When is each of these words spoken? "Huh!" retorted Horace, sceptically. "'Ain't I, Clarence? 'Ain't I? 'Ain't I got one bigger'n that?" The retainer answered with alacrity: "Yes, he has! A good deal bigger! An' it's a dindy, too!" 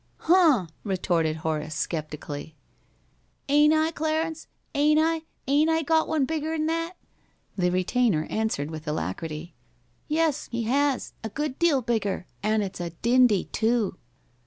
"Huh!" 0.21 0.65
retorted 0.83 1.35
Horace, 1.45 1.75
sceptically. 1.75 2.55
"'Ain't 3.47 3.71
I, 3.71 3.91
Clarence? 3.91 4.47
'Ain't 4.73 4.99
I? 4.99 5.21
'Ain't 5.47 5.69
I 5.69 5.83
got 5.83 6.07
one 6.07 6.25
bigger'n 6.25 6.65
that?" 6.65 6.93
The 7.55 7.69
retainer 7.69 8.25
answered 8.31 8.71
with 8.71 8.87
alacrity: 8.87 9.53
"Yes, 10.07 10.49
he 10.51 10.63
has! 10.63 11.13
A 11.23 11.29
good 11.29 11.59
deal 11.59 11.83
bigger! 11.83 12.25
An' 12.41 12.63
it's 12.63 12.79
a 12.79 12.89
dindy, 13.03 13.43
too!" 13.51 13.99